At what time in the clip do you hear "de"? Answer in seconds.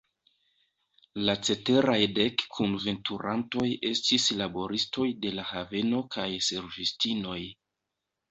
5.27-5.33